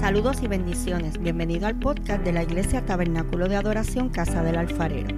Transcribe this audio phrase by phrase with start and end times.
[0.00, 1.18] Saludos y bendiciones.
[1.18, 5.08] Bienvenido al podcast de la Iglesia Tabernáculo de Adoración Casa del Alfarero.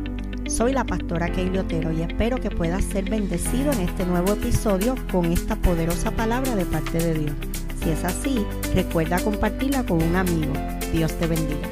[0.48, 4.94] Soy la pastora Keili Otero y espero que puedas ser bendecido en este nuevo episodio
[5.10, 7.36] con esta poderosa palabra de parte de Dios.
[7.82, 10.52] Si es así, recuerda compartirla con un amigo.
[10.92, 11.68] Dios te bendiga.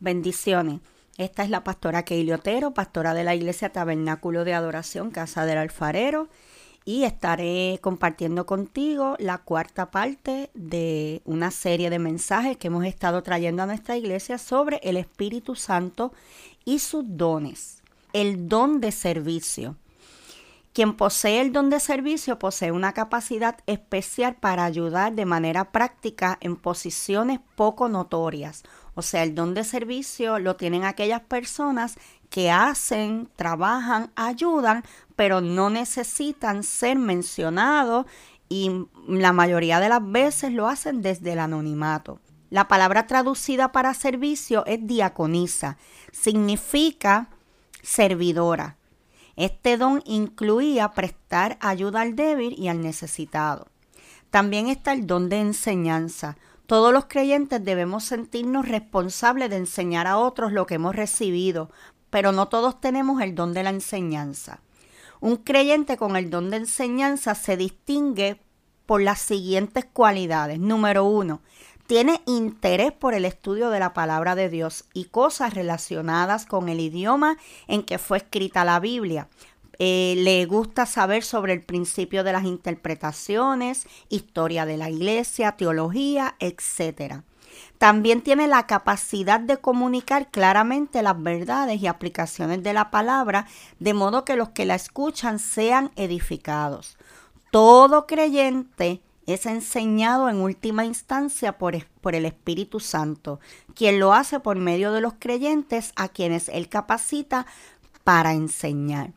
[0.00, 0.80] Bendiciones.
[1.16, 5.58] Esta es la pastora Keili Otero, pastora de la Iglesia Tabernáculo de Adoración Casa del
[5.58, 6.28] Alfarero
[6.88, 13.22] y estaré compartiendo contigo la cuarta parte de una serie de mensajes que hemos estado
[13.22, 16.14] trayendo a nuestra iglesia sobre el Espíritu Santo
[16.64, 17.82] y sus dones.
[18.14, 19.76] El don de servicio.
[20.72, 26.38] Quien posee el don de servicio posee una capacidad especial para ayudar de manera práctica
[26.40, 28.62] en posiciones poco notorias.
[28.94, 31.98] O sea, el don de servicio lo tienen aquellas personas
[32.30, 34.84] que hacen, trabajan, ayudan,
[35.16, 38.06] pero no necesitan ser mencionados
[38.48, 42.20] y la mayoría de las veces lo hacen desde el anonimato.
[42.50, 45.76] La palabra traducida para servicio es diaconisa,
[46.12, 47.28] significa
[47.82, 48.76] servidora.
[49.36, 53.68] Este don incluía prestar ayuda al débil y al necesitado.
[54.30, 56.36] También está el don de enseñanza.
[56.66, 61.70] Todos los creyentes debemos sentirnos responsables de enseñar a otros lo que hemos recibido,
[62.10, 64.60] pero no todos tenemos el don de la enseñanza.
[65.20, 68.40] Un creyente con el don de enseñanza se distingue
[68.86, 70.58] por las siguientes cualidades.
[70.58, 71.42] Número uno,
[71.86, 76.80] tiene interés por el estudio de la palabra de Dios y cosas relacionadas con el
[76.80, 79.28] idioma en que fue escrita la Biblia.
[79.78, 86.34] Eh, le gusta saber sobre el principio de las interpretaciones, historia de la iglesia, teología,
[86.40, 87.24] etcétera.
[87.78, 93.46] También tiene la capacidad de comunicar claramente las verdades y aplicaciones de la palabra,
[93.78, 96.96] de modo que los que la escuchan sean edificados.
[97.50, 103.40] Todo creyente es enseñado en última instancia por, el Espíritu Santo,
[103.74, 107.46] quien lo hace por medio de los creyentes a quienes Él capacita
[108.04, 109.12] para enseñar.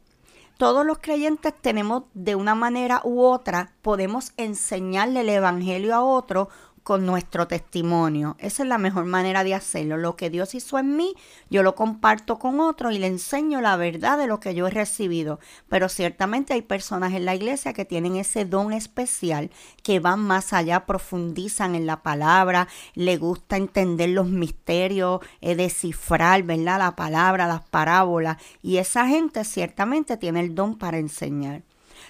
[0.57, 6.49] Todos los creyentes tenemos de una manera u otra, podemos enseñarle el Evangelio a otro
[6.83, 8.35] con nuestro testimonio.
[8.39, 9.97] Esa es la mejor manera de hacerlo.
[9.97, 11.13] Lo que Dios hizo en mí,
[11.49, 14.71] yo lo comparto con otro y le enseño la verdad de lo que yo he
[14.71, 15.39] recibido.
[15.69, 19.51] Pero ciertamente hay personas en la iglesia que tienen ese don especial,
[19.83, 26.43] que van más allá, profundizan en la palabra, le gusta entender los misterios, eh, descifrar,
[26.43, 26.79] ¿verdad?
[26.79, 28.37] La palabra, las parábolas.
[28.61, 31.63] Y esa gente ciertamente tiene el don para enseñar.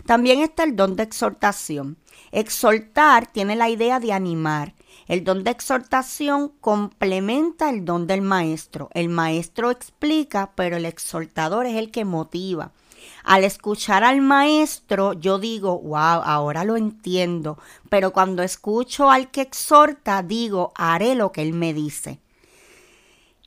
[0.06, 1.97] También está el don de exhortación.
[2.31, 4.74] Exhortar tiene la idea de animar.
[5.07, 8.90] El don de exhortación complementa el don del maestro.
[8.94, 12.72] El maestro explica, pero el exhortador es el que motiva.
[13.24, 17.58] Al escuchar al maestro, yo digo, wow, ahora lo entiendo.
[17.90, 22.19] Pero cuando escucho al que exhorta, digo, haré lo que él me dice.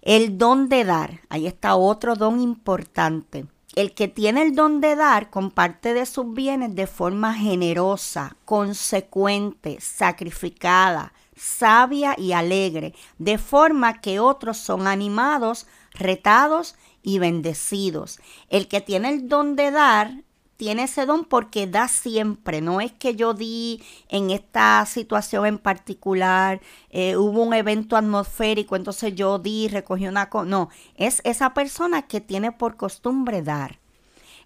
[0.02, 3.46] El don de dar, ahí está otro don importante.
[3.74, 9.80] El que tiene el don de dar comparte de sus bienes de forma generosa, consecuente,
[9.80, 18.20] sacrificada, sabia y alegre, de forma que otros son animados, retados y bendecidos.
[18.48, 20.22] El que tiene el don de dar
[20.56, 25.58] tiene ese don porque da siempre, no es que yo di en esta situación en
[25.58, 26.60] particular,
[26.90, 32.02] eh, hubo un evento atmosférico, entonces yo di, recogí una cosa, no, es esa persona
[32.02, 33.78] que tiene por costumbre dar.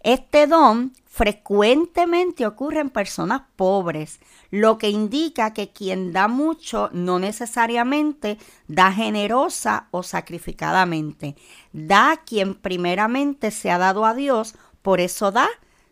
[0.03, 4.21] Este don frecuentemente ocurre en personas pobres,
[4.51, 11.35] lo que indica que quien da mucho no necesariamente da generosa o sacrificadamente.
[11.73, 15.49] Da quien primeramente se ha dado a Dios, por eso da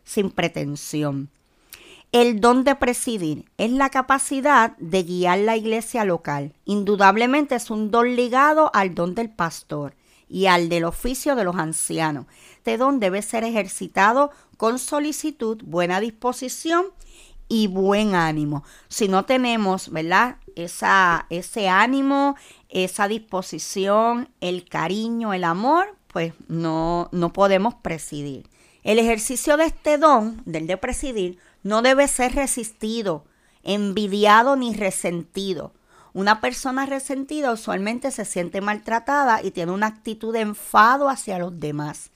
[0.07, 1.29] sin pretensión.
[2.13, 6.55] El don de presidir es la capacidad de guiar la iglesia local.
[6.65, 9.95] Indudablemente es un don ligado al don del pastor
[10.29, 12.25] y al del oficio de los ancianos.
[12.57, 16.87] Este don debe ser ejercitado con solicitud, buena disposición
[17.49, 18.65] y buen ánimo.
[18.89, 20.37] Si no tenemos, ¿verdad?
[20.55, 22.37] Esa, ese ánimo,
[22.69, 28.49] esa disposición, el cariño, el amor, pues no, no podemos presidir.
[28.87, 33.25] El ejercicio de este don, del de presidir, no debe ser resistido,
[33.65, 35.73] envidiado ni resentido.
[36.13, 41.59] Una persona resentida usualmente se siente maltratada y tiene una actitud de enfado hacia los
[41.59, 42.13] demás.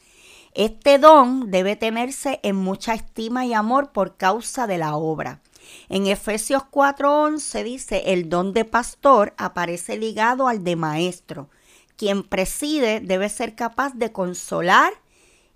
[0.54, 5.40] Este don debe tenerse en mucha estima y amor por causa de la obra.
[5.88, 11.50] En Efesios 4:11 dice, el don de pastor aparece ligado al de maestro.
[11.96, 14.92] Quien preside debe ser capaz de consolar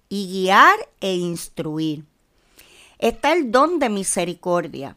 [0.08, 2.04] y guiar e instruir.
[2.98, 4.96] Está el don de misericordia.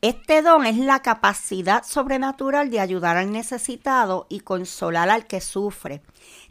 [0.00, 6.02] Este don es la capacidad sobrenatural de ayudar al necesitado y consolar al que sufre.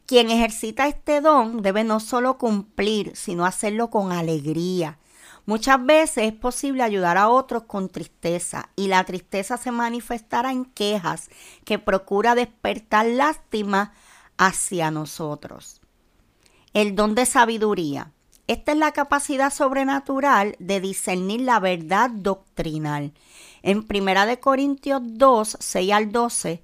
[0.05, 4.97] Quien ejercita este don debe no solo cumplir, sino hacerlo con alegría.
[5.45, 10.65] Muchas veces es posible ayudar a otros con tristeza y la tristeza se manifestará en
[10.65, 11.29] quejas
[11.63, 13.93] que procura despertar lástima
[14.37, 15.79] hacia nosotros.
[16.73, 18.11] El don de sabiduría.
[18.45, 23.13] Esta es la capacidad sobrenatural de discernir la verdad doctrinal.
[23.63, 26.61] En 1 Corintios 2, 6 al 12,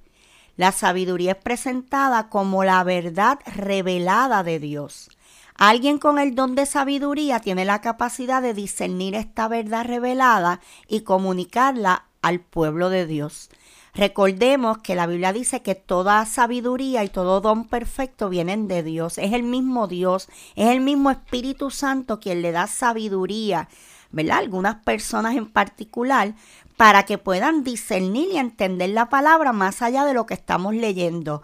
[0.56, 5.10] la sabiduría es presentada como la verdad revelada de Dios.
[5.56, 11.02] Alguien con el don de sabiduría tiene la capacidad de discernir esta verdad revelada y
[11.02, 13.50] comunicarla al pueblo de Dios.
[13.95, 19.19] Recordemos que la Biblia dice que toda sabiduría y todo don perfecto vienen de Dios.
[19.19, 23.69] Es el mismo Dios, es el mismo Espíritu Santo quien le da sabiduría,
[24.12, 24.40] ¿verdad?
[24.40, 26.34] Algunas personas en particular
[26.75, 31.44] para que puedan discernir y entender la palabra más allá de lo que estamos leyendo.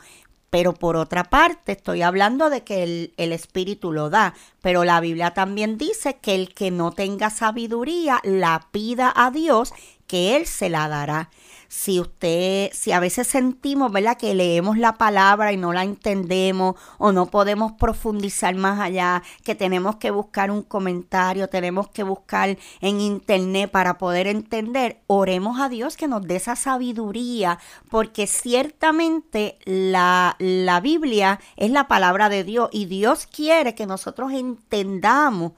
[0.50, 5.00] Pero por otra parte, estoy hablando de que el, el, Espíritu lo da, pero la
[5.00, 9.72] Biblia también dice que el que no tenga sabiduría la pida a Dios,
[10.08, 11.30] que Él se la dará
[11.70, 14.18] si usted, si a veces sentimos, ¿verdad?
[14.18, 19.54] Que leemos la palabra y no la entendemos o no podemos profundizar más allá, que
[19.54, 25.70] tenemos que buscar un comentario, tenemos que buscar en internet para poder entender, oremos a
[25.70, 32.44] Dios que nos dé esa sabiduría, porque ciertamente la, la Biblia es la palabra de
[32.44, 35.52] Dios y Dios quiere que nosotros entendamos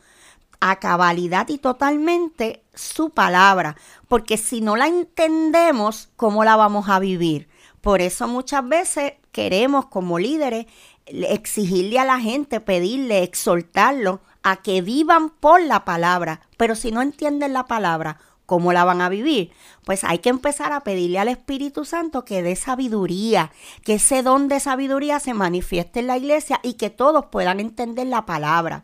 [0.62, 3.76] a cabalidad y totalmente su palabra,
[4.08, 7.50] porque si no la entendemos, ¿cómo la vamos a vivir?
[7.82, 10.68] Por eso muchas veces queremos como líderes
[11.08, 17.02] exigirle a la gente, pedirle, exhortarlo a que vivan por la palabra, pero si no
[17.02, 19.52] entienden la palabra, ¿cómo la van a vivir?
[19.84, 23.52] Pues hay que empezar a pedirle al Espíritu Santo que dé sabiduría,
[23.84, 28.08] que ese don de sabiduría se manifieste en la iglesia y que todos puedan entender
[28.08, 28.84] la palabra.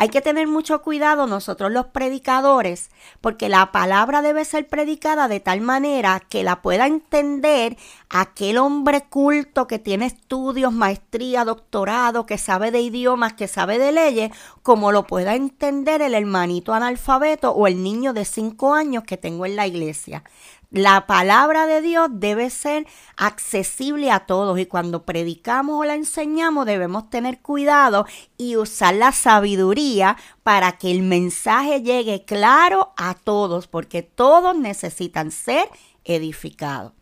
[0.00, 2.88] Hay que tener mucho cuidado nosotros los predicadores,
[3.20, 7.76] porque la palabra debe ser predicada de tal manera que la pueda entender
[8.08, 13.92] aquel hombre culto que tiene estudios, maestría, doctorado, que sabe de idiomas, que sabe de
[13.92, 14.30] leyes,
[14.62, 19.44] como lo pueda entender el hermanito analfabeto o el niño de cinco años que tengo
[19.44, 20.24] en la iglesia.
[20.70, 22.86] La palabra de Dios debe ser
[23.16, 28.06] accesible a todos y cuando predicamos o la enseñamos debemos tener cuidado
[28.36, 35.32] y usar la sabiduría para que el mensaje llegue claro a todos, porque todos necesitan
[35.32, 35.68] ser
[36.04, 36.92] edificados.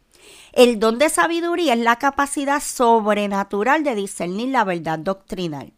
[0.53, 5.75] El don de sabiduría es la capacidad sobrenatural de discernir la verdad doctrinal.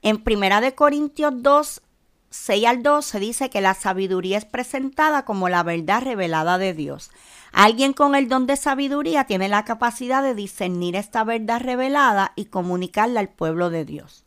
[0.00, 1.82] En 1 Corintios 2,
[2.30, 7.10] 6 al 12 dice que la sabiduría es presentada como la verdad revelada de Dios.
[7.52, 12.44] Alguien con el don de sabiduría tiene la capacidad de discernir esta verdad revelada y
[12.44, 14.24] comunicarla al pueblo de Dios.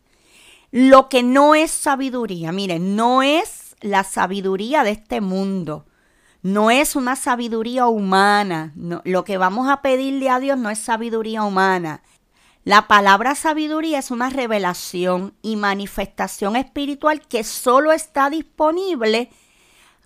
[0.72, 5.86] Lo que no es sabiduría, miren, no es la sabiduría de este mundo.
[6.42, 8.74] No es una sabiduría humana.
[8.76, 12.02] lo que vamos a pedirle a Dios no es sabiduría humana.
[12.66, 19.30] La palabra sabiduría es una revelación y manifestación espiritual que solo está disponible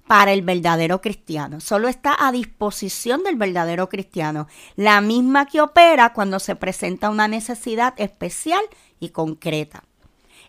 [0.07, 6.13] para el verdadero cristiano, solo está a disposición del verdadero cristiano, la misma que opera
[6.13, 8.61] cuando se presenta una necesidad especial
[8.99, 9.83] y concreta.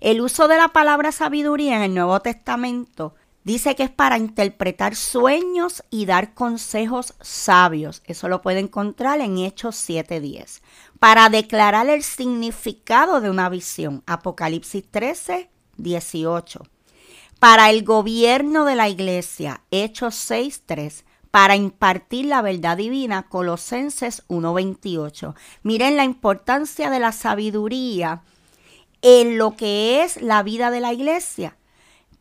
[0.00, 3.16] El uso de la palabra sabiduría en el Nuevo Testamento
[3.48, 8.02] Dice que es para interpretar sueños y dar consejos sabios.
[8.04, 10.60] Eso lo puede encontrar en Hechos 7:10.
[10.98, 14.02] Para declarar el significado de una visión.
[14.04, 16.66] Apocalipsis 13, 18.
[17.38, 19.62] Para el gobierno de la iglesia.
[19.70, 25.34] Hechos 6:3 para impartir la verdad divina, Colosenses 1:28.
[25.62, 28.24] Miren la importancia de la sabiduría
[29.00, 31.57] en lo que es la vida de la iglesia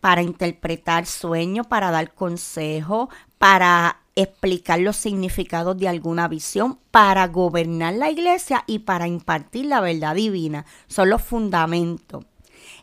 [0.08, 7.94] para interpretar sueños, para dar consejo, para explicar los significados de alguna visión, para gobernar
[7.96, 10.66] la iglesia y para impartir la verdad divina.
[10.88, 12.24] Son los fundamentos.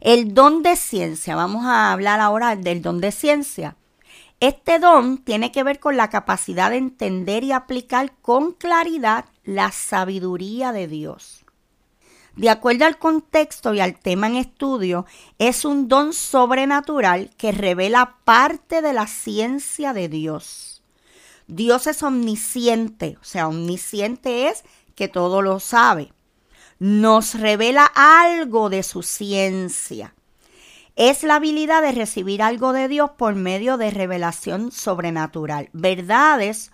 [0.01, 3.75] El don de ciencia, vamos a hablar ahora del don de ciencia.
[4.39, 9.73] Este don tiene que ver con la capacidad de entender y aplicar con claridad la
[9.73, 11.44] sabiduría de Dios
[12.37, 15.07] de acuerdo al contexto y al tema en estudio,
[15.39, 20.83] es un don sobrenatural que revela parte de la ciencia de Dios.
[21.47, 24.65] Dios es omnisciente, o sea, omnisciente es
[24.95, 26.13] que todo lo sabe.
[26.79, 30.15] Nos revela algo de su ciencia.
[30.97, 36.73] Es la habilidad de recibir algo de Dios por medio de revelación sobrenatural, verdades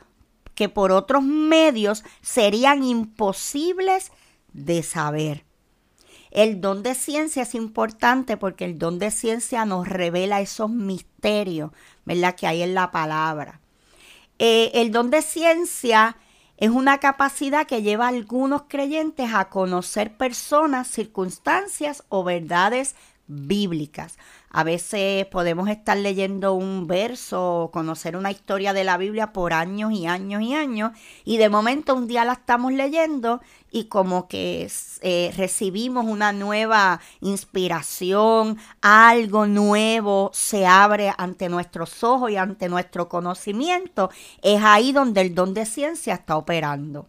[0.55, 4.13] que por otros medios serían imposibles
[4.53, 5.50] de saber.
[6.31, 11.73] El don de ciencia es importante porque el don de ciencia nos revela esos misterios,
[12.05, 12.37] ¿verdad?
[12.37, 13.61] Que hay en la palabra.
[14.39, 16.17] Eh, el don de ciencia
[16.57, 22.95] es una capacidad que lleva a algunos creyentes a conocer personas, circunstancias o verdades
[23.27, 24.19] bíblicas.
[24.51, 29.53] A veces podemos estar leyendo un verso o conocer una historia de la Biblia por
[29.53, 30.91] años y años y años
[31.25, 34.71] y de momento un día la estamos leyendo y como que
[35.03, 43.09] eh, recibimos una nueva inspiración, algo nuevo se abre ante nuestros ojos y ante nuestro
[43.09, 44.11] conocimiento.
[44.43, 47.09] Es ahí donde el don de ciencia está operando.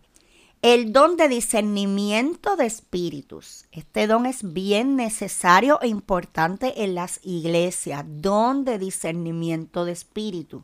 [0.62, 3.65] El don de discernimiento de espíritus.
[3.72, 8.06] Este don es bien necesario e importante en las iglesias.
[8.08, 10.63] Don de discernimiento de espíritu.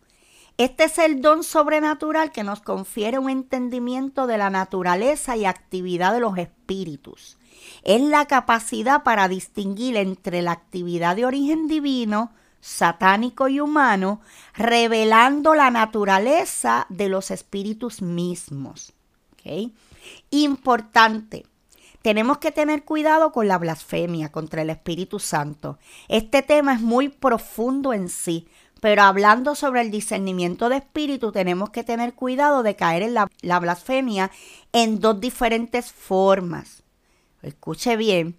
[0.58, 6.14] Este es el don sobrenatural que nos confiere un entendimiento de la naturaleza y actividad
[6.14, 7.38] de los espíritus.
[7.84, 14.20] Es la capacidad para distinguir entre la actividad de origen divino, satánico y humano,
[14.56, 18.94] revelando la naturaleza de los espíritus mismos.
[20.32, 21.46] Importante.
[22.02, 25.78] Tenemos que tener cuidado con la blasfemia contra el Espíritu Santo.
[26.08, 28.48] Este tema es muy profundo en sí,
[28.80, 33.28] pero hablando sobre el discernimiento de espíritu, tenemos que tener cuidado de caer en la,
[33.42, 34.32] la, blasfemia
[34.74, 36.84] en dos diferentes formas.
[37.42, 38.38] Escuche bien.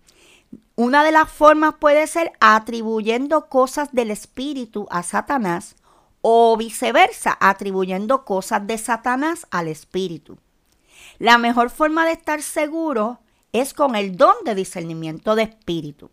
[0.76, 5.76] Una de las formas puede ser atribuyendo cosas del espíritu a Satanás
[6.20, 10.38] o viceversa, atribuyendo cosas de Satanás al espíritu.
[11.18, 13.18] La mejor forma de estar seguro
[13.52, 16.10] es con el don de discernimiento de espíritu.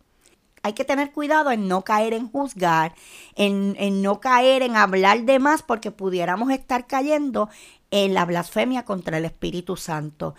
[0.66, 2.92] Hay que tener cuidado en no caer en juzgar,
[3.36, 7.48] en, en no caer en hablar de más porque pudiéramos estar cayendo
[7.92, 10.34] en la blasfemia contra el Espíritu Santo.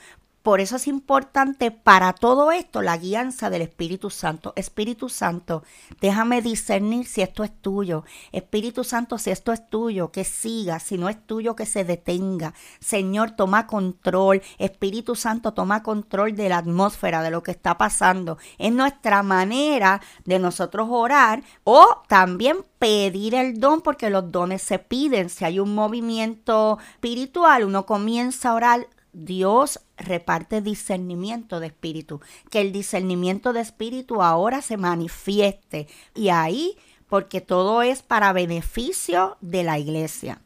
[0.47, 4.53] Por eso es importante para todo esto la guianza del Espíritu Santo.
[4.55, 5.61] Espíritu Santo,
[5.99, 8.05] déjame discernir si esto es tuyo.
[8.31, 10.79] Espíritu Santo, si esto es tuyo, que siga.
[10.79, 12.53] Si no es tuyo, que se detenga.
[12.79, 14.41] Señor, toma control.
[14.57, 18.37] Espíritu Santo, toma control de la atmósfera, de lo que está pasando.
[18.57, 24.79] Es nuestra manera de nosotros orar o también pedir el don porque los dones se
[24.79, 25.29] piden.
[25.29, 28.87] Si hay un movimiento espiritual, uno comienza a orar
[29.19, 32.21] Dios reparte discernimiento de espíritu,
[32.51, 36.77] que el discernimiento de espíritu ahora se manifieste y ahí
[37.09, 40.41] porque todo es para beneficio de la iglesia.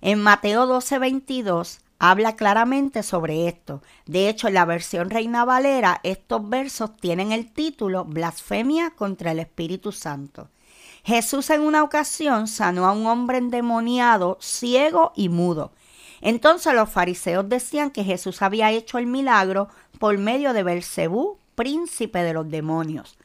[0.00, 3.82] En Mateo 12, 22 habla claramente sobre esto.
[4.06, 9.40] De hecho, en la versión Reina Valera, estos versos tienen el título Blasfemia contra el
[9.40, 10.48] Espíritu Santo.
[11.04, 15.72] Jesús en una ocasión sanó a un hombre endemoniado, ciego y mudo.
[16.20, 22.22] Entonces los fariseos decían que Jesús había hecho el milagro por medio de Belcebú, príncipe
[22.22, 23.16] de los demonios.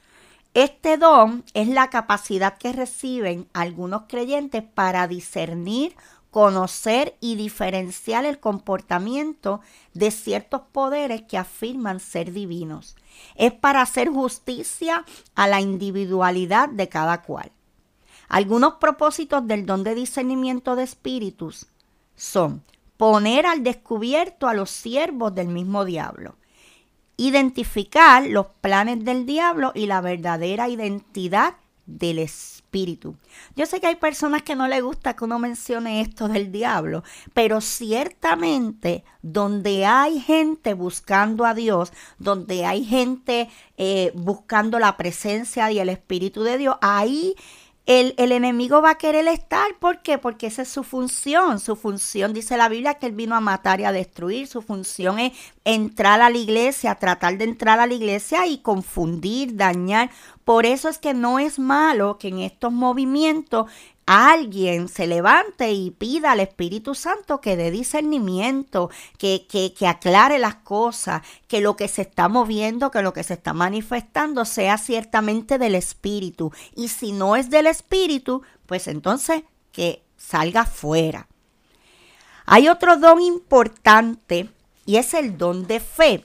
[0.54, 5.96] Este don es la capacidad que reciben algunos creyentes para discernir,
[6.32, 9.62] conocer y diferenciar el comportamiento
[9.94, 12.96] de ciertos poderes que afirman ser divinos.
[13.36, 17.52] Es para hacer justicia a la individualidad de cada cual.
[18.28, 21.68] Algunos propósitos del don de discernimiento de espíritus
[22.16, 22.64] son
[22.98, 26.36] poner al descubierto a los siervos del mismo diablo,
[27.18, 33.16] identificar los planes del diablo y la verdadera identidad del espíritu.
[33.56, 37.04] Yo sé que hay personas que no les gusta que uno mencione esto del diablo,
[37.34, 45.72] pero ciertamente donde hay gente buscando a Dios, donde hay gente eh, buscando la presencia
[45.72, 47.36] y el espíritu de Dios, ahí
[47.86, 49.76] el, enemigo va a querer estar.
[49.80, 50.18] ¿Por qué?
[50.18, 51.60] Porque esa es su función.
[51.60, 54.48] Su función, dice la Biblia, que él vino a matar y a destruir.
[54.48, 55.34] Su función es
[55.66, 60.10] entrar a la iglesia, tratar de entrar a la iglesia y confundir, dañar.
[60.46, 63.66] Por eso es que no es malo que en estos movimientos
[64.06, 70.56] alguien se levante y pida al Espíritu Santo que dé discernimiento, que, que, aclare las
[70.58, 75.58] cosas, que lo que se está moviendo, que lo que se está manifestando sea ciertamente
[75.58, 76.52] del Espíritu.
[76.76, 81.28] Y si no es del Espíritu, pues entonces que salga fuera.
[82.46, 84.52] Hay otro don importante
[84.86, 86.24] y es el don de fe.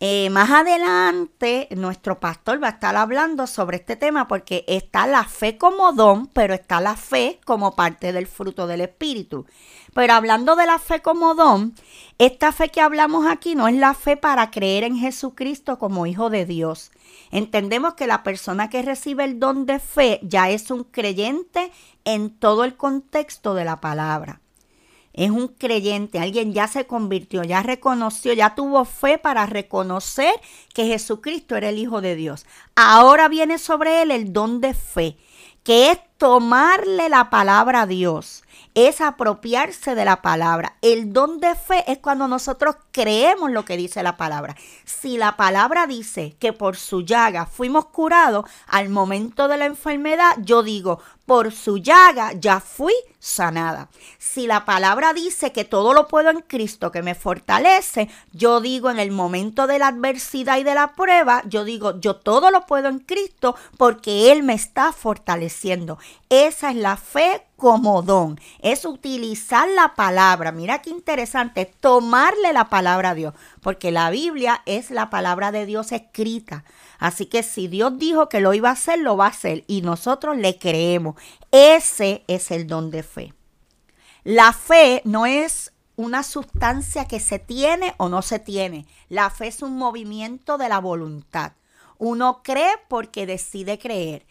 [0.00, 5.24] Eh, más adelante, nuestro pastor va a estar hablando sobre este tema porque está la
[5.24, 9.46] fe como don, pero está la fe como parte del fruto del Espíritu.
[9.94, 11.74] Pero hablando de la fe como don,
[12.18, 16.28] esta fe que hablamos aquí no es la fe para creer en Jesucristo como Hijo
[16.28, 16.90] de Dios.
[17.30, 21.70] Entendemos que la persona que recibe el don de fe ya es un creyente
[22.04, 24.40] en todo el contexto de la palabra.
[25.14, 30.34] Es un creyente, alguien ya se convirtió, ya reconoció, ya tuvo fe para reconocer
[30.74, 32.46] que Jesucristo era el Hijo de Dios.
[32.74, 35.16] Ahora viene sobre él el don de fe,
[35.62, 38.44] que es tomarle la palabra a Dios
[38.74, 40.76] es apropiarse de la palabra.
[40.82, 44.56] El don de fe es cuando nosotros creemos lo que dice la palabra.
[44.84, 50.32] Si la palabra dice que por su llaga fuimos curados, al momento de la enfermedad,
[50.40, 53.88] yo digo, por su llaga ya fui sanada.
[54.18, 58.90] Si la palabra dice que todo lo puedo en Cristo que me fortalece, yo digo
[58.90, 62.66] en el momento de la adversidad y de la prueba, yo digo, yo todo lo
[62.66, 65.98] puedo en Cristo porque Él me está fortaleciendo.
[66.28, 70.52] Esa es la fe como don, es utilizar la palabra.
[70.52, 73.32] Mira qué interesante, tomarle la palabra a Dios,
[73.64, 76.64] porque la Biblia es la palabra de Dios escrita.
[76.98, 79.80] Así que si Dios dijo que lo iba a hacer, lo va a hacer y
[79.80, 81.16] nosotros le creemos.
[81.50, 83.32] Ese es el don de fe.
[84.22, 88.84] La fe no es una sustancia que se tiene o no se tiene.
[89.08, 91.52] La fe es un movimiento de la voluntad.
[91.96, 94.26] Uno cree porque decide creer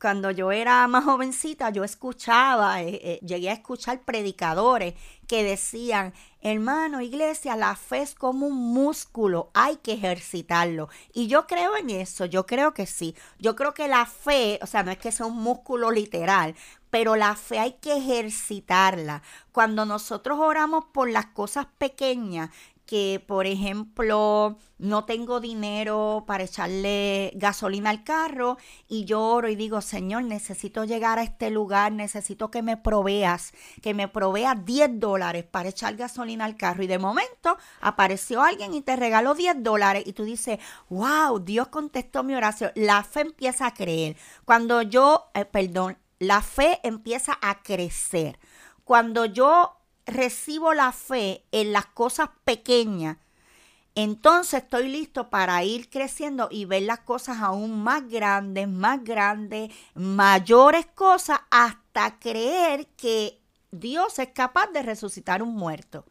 [0.00, 4.94] cuando yo era más jovencita, yo escuchaba, eh, eh, llegué a escuchar predicadores
[5.30, 10.88] que decían, hermano, iglesia, la fe es como un músculo, hay que ejercitarlo.
[11.14, 13.14] Y yo creo en eso, yo creo que sí.
[13.38, 16.56] Yo creo que la fe, o sea, no es que sea un músculo literal,
[16.90, 19.22] pero la fe hay que ejercitarla.
[19.52, 22.50] Cuando nosotros oramos por las cosas pequeñas,
[22.90, 28.56] que, por ejemplo, no tengo dinero para echarle gasolina al carro
[28.88, 33.94] y lloro y digo, Señor, necesito llegar a este lugar, necesito que me proveas, que
[33.94, 36.82] me proveas 10 dólares para echar gasolina al carro.
[36.82, 41.68] Y de momento apareció alguien y te regaló 10 dólares y tú dices, wow, Dios
[41.68, 42.72] contestó mi oración.
[42.74, 44.16] La fe empieza a creer.
[44.44, 48.40] Cuando yo, eh, perdón, la fe empieza a crecer.
[48.82, 53.18] Cuando yo recibo la fe en las cosas pequeñas,
[53.94, 59.72] entonces estoy listo para ir creciendo y ver las cosas aún más grandes, más grandes,
[59.94, 63.40] mayores cosas, hasta creer que
[63.72, 66.04] Dios es capaz de resucitar un muerto.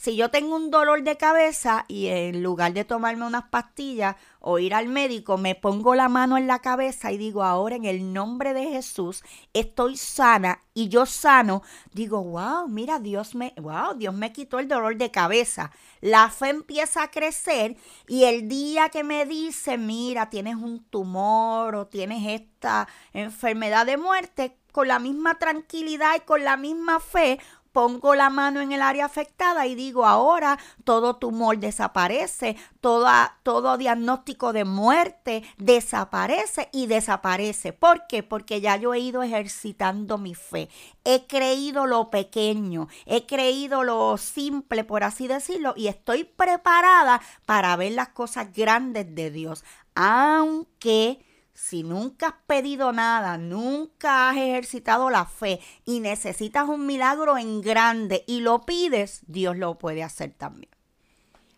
[0.00, 4.58] Si yo tengo un dolor de cabeza y en lugar de tomarme unas pastillas o
[4.58, 8.14] ir al médico, me pongo la mano en la cabeza y digo, ahora en el
[8.14, 14.14] nombre de Jesús estoy sana y yo sano, digo, wow, mira, Dios me, wow, Dios
[14.14, 15.70] me quitó el dolor de cabeza.
[16.00, 17.76] La fe empieza a crecer
[18.08, 23.98] y el día que me dice, mira, tienes un tumor o tienes esta enfermedad de
[23.98, 27.40] muerte, con la misma tranquilidad y con la misma fe,
[27.72, 33.08] pongo la mano en el área afectada y digo, ahora todo tumor desaparece, todo,
[33.42, 37.72] todo diagnóstico de muerte desaparece y desaparece.
[37.72, 38.22] ¿Por qué?
[38.22, 40.68] Porque ya yo he ido ejercitando mi fe.
[41.04, 47.76] He creído lo pequeño, he creído lo simple, por así decirlo, y estoy preparada para
[47.76, 49.64] ver las cosas grandes de Dios.
[49.94, 57.36] Aunque si nunca has pedido nada, nunca has ejercitado la fe y necesitas un milagro
[57.38, 60.70] en grande y lo pides, Dios lo puede hacer también.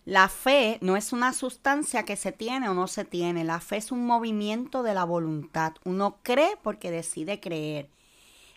[0.05, 3.45] La fe no es una sustancia que se tiene o no se tiene.
[3.45, 5.75] La fe es un movimiento de la voluntad.
[5.85, 7.89] Uno cree porque decide creer.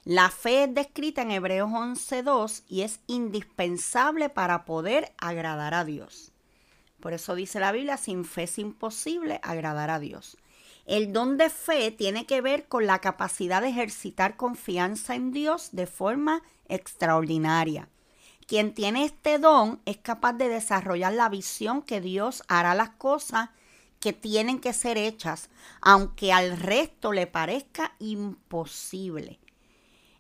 [0.06, 6.32] La fe es descrita en Hebreos 11.2 y es indispensable para poder agradar a Dios.
[7.00, 10.38] Por eso dice la Biblia, sin fe es imposible agradar a Dios.
[10.86, 15.70] El don de fe tiene que ver con la capacidad de ejercitar confianza en Dios
[15.72, 17.90] de forma extraordinaria.
[18.48, 23.50] Quien tiene este don es capaz de desarrollar la visión que Dios hará las cosas
[24.00, 25.50] que tienen que ser hechas,
[25.82, 29.40] aunque al resto le parezca imposible.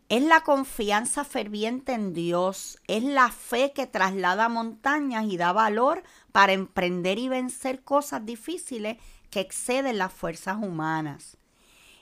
[0.09, 6.03] Es la confianza ferviente en Dios, es la fe que traslada montañas y da valor
[6.31, 8.97] para emprender y vencer cosas difíciles
[9.35, 11.35] que exceden las fuerzas humanas.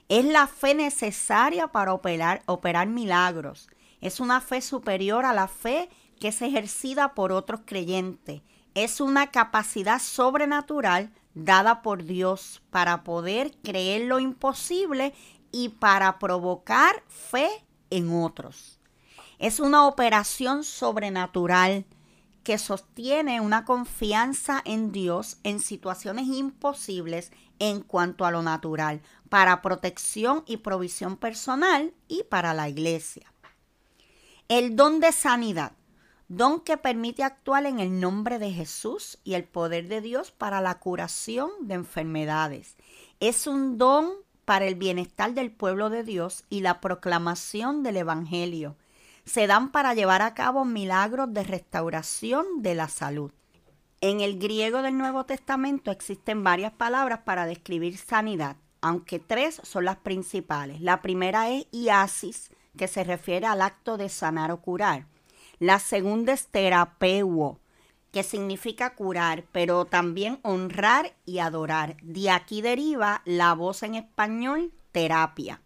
[0.07, 3.71] Es la fe necesaria para operar, operar milagros.
[4.01, 8.43] Es una fe superior a la fe que es ejercida por otros creyentes.
[8.75, 15.11] Es una capacidad sobrenatural dada por Dios para poder creer lo imposible
[15.51, 17.49] y para provocar fe
[17.89, 18.79] en otros.
[19.39, 21.83] Es una operación sobrenatural
[22.43, 29.61] que sostiene una confianza en Dios en situaciones imposibles en cuanto a lo natural, para
[29.61, 33.33] protección y provisión personal y para la iglesia.
[34.49, 35.71] El don de sanidad,
[36.27, 40.59] don que permite actuar en el nombre de Jesús y el poder de Dios para
[40.61, 42.75] la curación de enfermedades.
[43.19, 44.11] Es un don
[44.43, 48.75] para el bienestar del pueblo de Dios y la proclamación del Evangelio
[49.25, 53.31] se dan para llevar a cabo milagros de restauración de la salud.
[54.01, 59.85] En el griego del Nuevo Testamento existen varias palabras para describir sanidad, aunque tres son
[59.85, 60.81] las principales.
[60.81, 65.07] La primera es iasis, que se refiere al acto de sanar o curar.
[65.59, 67.59] La segunda es terapeuo,
[68.11, 71.97] que significa curar, pero también honrar y adorar.
[72.03, 75.62] De aquí deriva la voz en español terapia.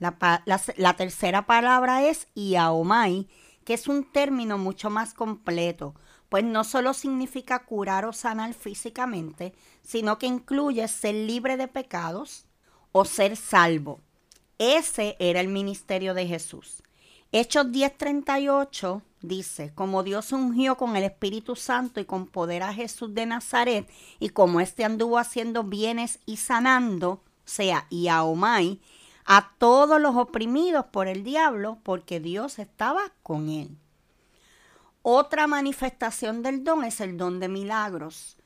[0.00, 3.28] La, tercera palabra es iaomai,
[3.64, 5.94] que es un término mucho más completo,
[6.30, 12.46] pues no solo significa curar o sanar físicamente, sino que incluye ser libre de pecados
[12.92, 14.00] o ser salvo.
[14.58, 16.82] Ese era el ministerio de Jesús.
[17.30, 23.14] Hechos 10:38 dice, como Dios ungió con el Espíritu Santo y con poder a Jesús
[23.14, 23.86] de Nazaret,
[24.18, 28.08] y como éste anduvo haciendo bienes y sanando, o sea, y
[29.24, 33.76] a todos los oprimidos por el diablo, porque Dios estaba con él.
[35.02, 38.36] Otra manifestación del don es el don de milagros.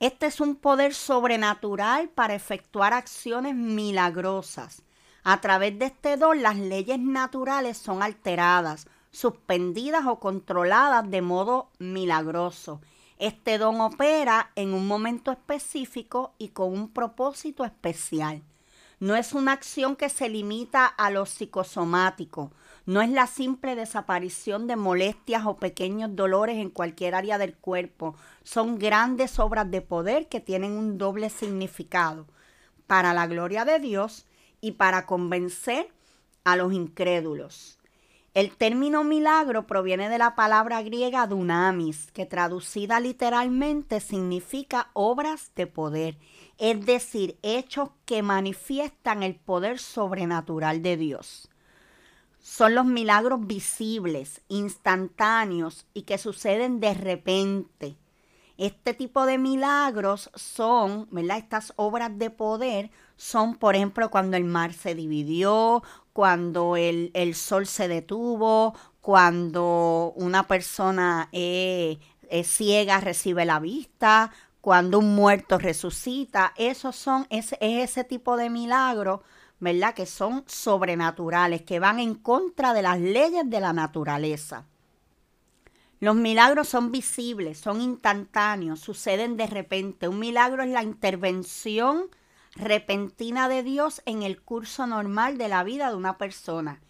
[0.00, 4.82] Este es un poder sobrenatural para efectuar acciones milagrosas.
[5.24, 11.70] A través de este don las leyes naturales son alteradas, suspendidas o controladas de modo
[11.78, 12.80] milagroso.
[13.18, 18.42] Este don opera en un momento específico y con un propósito especial.
[19.00, 22.50] No es una acción que se limita a lo psicosomático.
[22.84, 28.16] No es la simple desaparición de molestias o pequeños dolores en cualquier área del cuerpo.
[28.42, 32.26] Son grandes obras de poder que tienen un doble significado.
[32.88, 34.26] Para la gloria de Dios
[34.60, 35.92] y para convencer
[36.42, 37.77] a los incrédulos.
[38.38, 45.66] El término milagro proviene de la palabra griega dunamis, que traducida literalmente significa obras de
[45.66, 46.18] poder
[46.58, 51.48] es decir, hechos que manifiestan el poder sobrenatural de Dios.
[52.40, 57.96] Son los milagros visibles, instantáneos y que suceden de repente.
[58.56, 61.38] Este tipo de milagros son, ¿verdad?
[61.38, 67.66] Estas obras de poder son, por ejemplo, cuando el mar se dividió, cuando el, sol
[67.66, 71.98] se detuvo, cuando una persona es
[72.44, 78.50] ciega recibe la vista, cuando un muerto resucita, esos son, es, es ese tipo de
[78.50, 79.20] milagros,
[79.58, 79.94] ¿verdad?
[79.94, 84.64] Que son sobrenaturales, que van en contra de las leyes de la naturaleza.
[85.98, 90.06] Los milagros son visibles, son instantáneos, suceden de repente.
[90.06, 92.08] Un milagro es la intervención
[92.58, 96.80] repentina de Dios en el curso normal de la vida de una persona,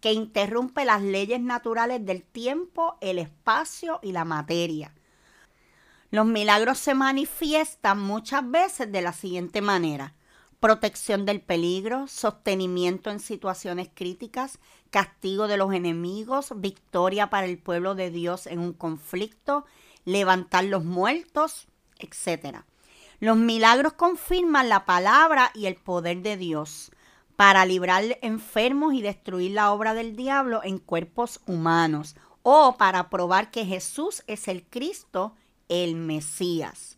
[0.00, 4.94] que interrumpe las leyes naturales del tiempo, el espacio y la materia.
[6.10, 10.14] Los milagros se manifiestan muchas veces de la siguiente manera.
[10.58, 14.58] Protección del peligro, sostenimiento en situaciones críticas,
[14.90, 19.66] castigo de los enemigos, victoria para el pueblo de Dios en un conflicto,
[20.04, 22.64] levantar los muertos, etc.
[23.20, 26.92] Los milagros confirman la palabra y el poder de Dios
[27.34, 33.50] para librar enfermos y destruir la obra del diablo en cuerpos humanos o para probar
[33.50, 35.34] que Jesús es el Cristo
[35.68, 36.96] el Mesías.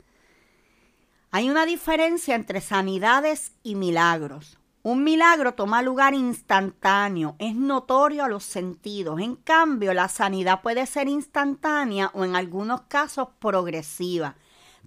[1.30, 4.58] Hay una diferencia entre sanidades y milagros.
[4.82, 9.20] Un milagro toma lugar instantáneo, es notorio a los sentidos.
[9.20, 14.36] En cambio, la sanidad puede ser instantánea o en algunos casos progresiva.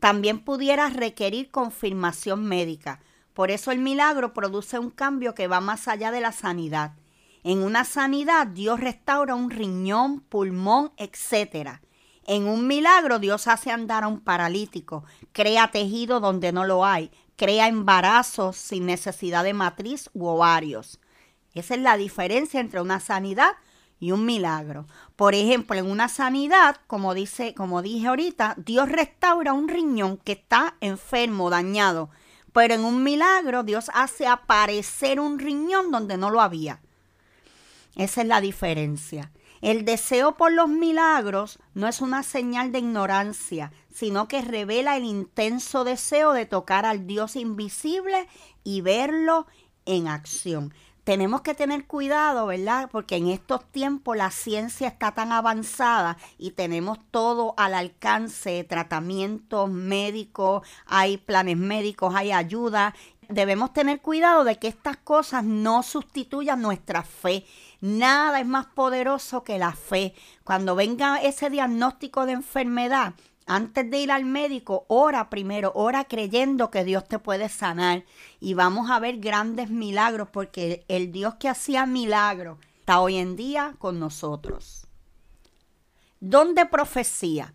[0.04, 3.00] También pudiera requerir confirmación médica.
[3.34, 6.98] Por eso el milagro produce un cambio que va más allá de la sanidad.
[7.46, 11.80] En una sanidad Dios restaura un riñón, pulmón, etc.
[12.28, 17.10] En un milagro Dios hace andar a un paralítico, crea tejido donde no lo hay,
[17.38, 21.00] crea embarazos sin necesidad de matriz u ovarios.
[21.54, 23.54] Esa es la diferencia entre una sanidad
[24.12, 24.86] un milagro.
[25.16, 30.34] Por ejemplo, en una sanidad, como dice, como dije ahorita, Dios restaura un riñón que
[30.34, 32.10] está enfermo, dañado.
[32.52, 36.82] Pero en un milagro Dios hace aparecer un riñón donde no lo había.
[37.96, 39.32] Esa es la diferencia.
[39.62, 45.06] El deseo por los milagros no es una señal de ignorancia, sino que revela el
[45.06, 48.28] intenso deseo de tocar al Dios invisible
[48.64, 49.48] y verlo
[49.86, 50.74] en acción.
[51.04, 52.90] Tenemos que tener cuidado, ¿verdad?
[52.92, 59.70] Porque en estos tiempos la ciencia está tan avanzada y tenemos todo al alcance, tratamientos
[59.70, 62.96] médicos, hay planes médicos, hay ayuda.
[63.28, 67.46] Debemos tener cuidado de que estas cosas no sustituyan nuestra fe
[67.84, 70.14] Nada es más poderoso que la fe.
[70.46, 73.14] Cuando venga ese diagnóstico de enfermedad,
[73.46, 78.06] antes de ir al médico, ora primero, ora creyendo que Dios te puede sanar
[78.40, 83.36] y vamos a ver grandes milagros porque el Dios que hacía milagros está hoy en
[83.36, 84.88] día con nosotros.
[86.20, 87.54] Don de profecía.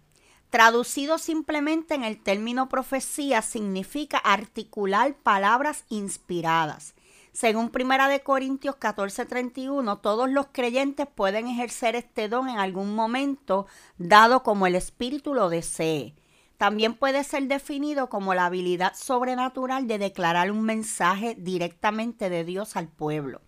[0.51, 6.95] Traducido simplemente en el término profecía significa articular palabras inspiradas.
[7.41, 13.69] Según Primera de Corintios 14:31, todos los creyentes pueden ejercer este don en algún momento
[13.97, 16.17] dado como el Espíritu lo desee.
[16.57, 22.75] También puede ser definido como la habilidad sobrenatural de declarar un mensaje directamente de Dios
[22.75, 23.41] al pueblo.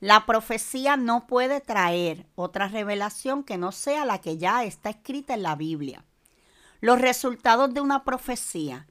[0.00, 5.34] La profecía no puede traer otra revelación que no sea la que ya está escrita
[5.34, 6.02] en la Biblia.
[6.80, 8.86] Los resultados de una profecía.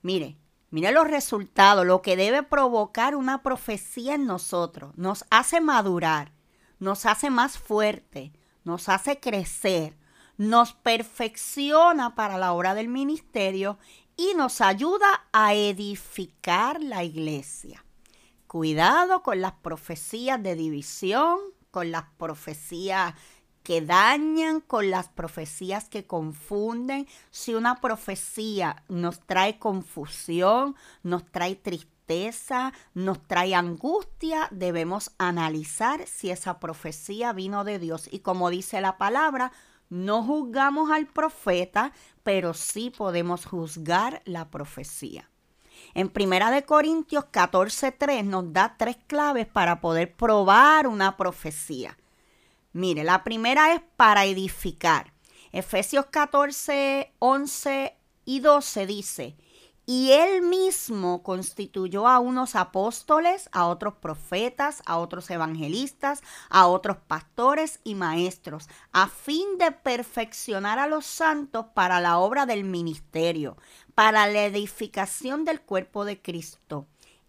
[0.00, 0.38] Mire,
[0.72, 4.92] mire los resultados, lo que debe provocar una profecía en nosotros.
[4.96, 6.32] Nos hace madurar,
[6.80, 8.32] nos hace más fuerte,
[8.64, 9.96] nos hace crecer,
[10.36, 13.78] nos perfecciona para la obra del ministerio
[14.16, 17.84] y nos ayuda a edificar la iglesia.
[18.46, 21.38] Cuidado con las profecías de división,
[21.70, 23.14] con las profecías
[23.62, 27.06] que dañan, con las profecías que confunden.
[27.30, 36.30] Si una profecía nos trae confusión, nos trae tristeza, nos trae angustia, debemos analizar si
[36.30, 38.08] esa profecía vino de Dios.
[38.10, 39.52] Y como dice la palabra,
[39.88, 45.28] no juzgamos al profeta, pero sí podemos juzgar la profecía.
[45.94, 51.98] En Primera de Corintios 14:3 nos da tres claves para poder probar una profecía.
[52.72, 55.12] Mire, la primera es para edificar.
[55.52, 59.36] Efesios 14, 11 y 12 dice,
[59.84, 66.98] y él mismo constituyó a unos apóstoles, a otros profetas, a otros evangelistas, a otros
[67.06, 73.56] pastores y maestros, a fin de perfeccionar a los santos para la obra del ministerio,
[73.94, 76.86] para la edificación del cuerpo de Cristo.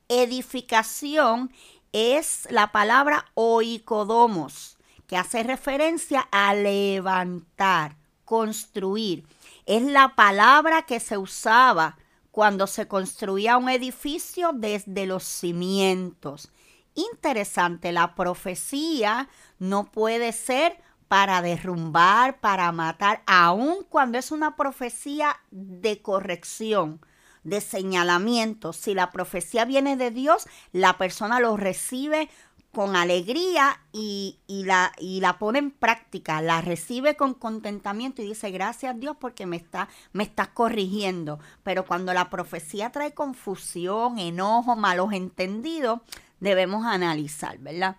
[0.07, 1.51] Edificación
[1.91, 4.77] es la palabra oikodomos,
[5.07, 9.25] que hace referencia a levantar, construir.
[9.65, 11.97] Es la palabra que se usaba
[12.31, 16.51] cuando se construía un edificio desde los cimientos.
[16.95, 25.35] Interesante, la profecía no puede ser para derrumbar, para matar, aun cuando es una profecía
[25.51, 27.01] de corrección,
[27.43, 28.73] de señalamiento.
[28.73, 32.29] Si la profecía viene de Dios, la persona lo recibe
[32.73, 38.49] con alegría y, la, y la pone en práctica, la recibe con contentamiento y dice,
[38.49, 41.39] gracias Dios porque me está, me estás corrigiendo.
[41.61, 45.99] Pero cuando la profecía trae confusión, enojo, malos entendidos,
[46.39, 47.95] debemos analizar, ¿verdad?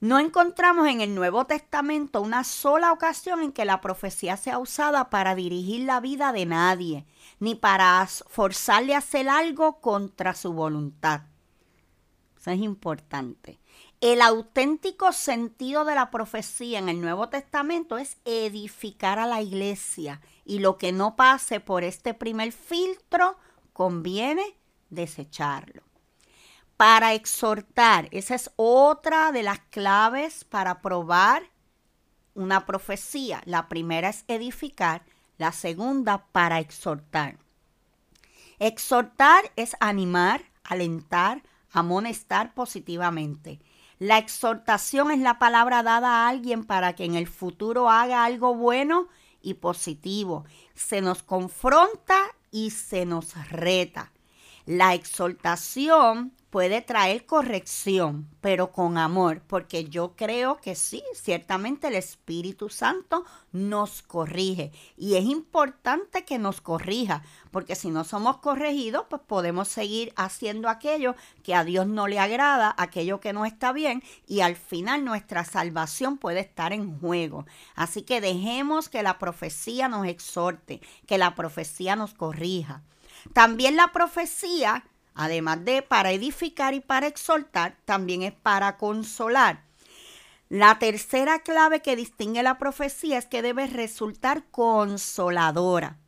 [0.00, 5.10] No encontramos en el Nuevo Testamento una sola ocasión en que la profecía sea usada
[5.10, 7.06] para dirigir la vida de nadie,
[7.40, 11.22] ni para forzarle a hacer algo contra su voluntad.
[12.38, 13.58] Eso es importante.
[14.02, 20.20] El auténtico sentido de la profecía en el Nuevo Testamento es edificar a la iglesia
[20.44, 23.38] y lo que no pase por este primer filtro
[23.72, 24.44] conviene
[24.90, 25.82] desecharlo.
[26.76, 31.44] Para exhortar, esa es otra de las claves para probar
[32.34, 33.40] una profecía.
[33.46, 35.06] La primera es edificar,
[35.38, 37.38] la segunda para exhortar.
[38.58, 43.58] Exhortar es animar, alentar, amonestar positivamente.
[43.98, 48.54] La exhortación es la palabra dada a alguien para que en el futuro haga algo
[48.54, 49.08] bueno
[49.40, 50.44] y positivo.
[50.74, 52.18] Se nos confronta
[52.50, 54.12] y se nos reta.
[54.66, 61.94] La exhortación puede traer corrección, pero con amor, porque yo creo que sí, ciertamente el
[61.94, 69.04] Espíritu Santo nos corrige y es importante que nos corrija, porque si no somos corregidos,
[69.08, 73.72] pues podemos seguir haciendo aquello que a Dios no le agrada, aquello que no está
[73.72, 77.46] bien y al final nuestra salvación puede estar en juego.
[77.76, 82.82] Así que dejemos que la profecía nos exhorte, que la profecía nos corrija.
[83.32, 84.84] También la profecía
[85.16, 89.64] Además de para edificar y para exhortar, también es para consolar.
[90.50, 95.98] La tercera clave que distingue la profecía es que debe resultar consoladora.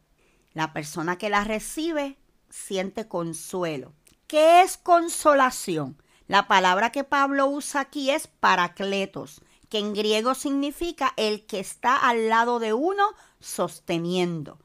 [0.52, 2.18] La persona que la recibe
[2.50, 3.94] siente consuelo.
[4.26, 6.00] ¿Qué es consolación?
[6.26, 11.96] La palabra que Pablo usa aquí es paracletos, que en griego significa el que está
[11.96, 13.04] al lado de uno
[13.40, 14.58] sosteniendo.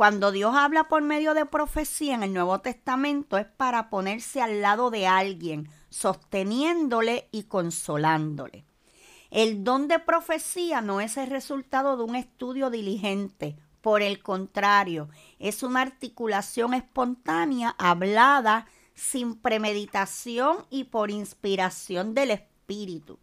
[0.00, 4.62] Cuando Dios habla por medio de profecía en el Nuevo Testamento es para ponerse al
[4.62, 8.64] lado de alguien, sosteniéndole y consolándole.
[9.28, 15.10] El don de profecía no es el resultado de un estudio diligente, por el contrario,
[15.38, 23.18] es una articulación espontánea, hablada, sin premeditación y por inspiración del Espíritu.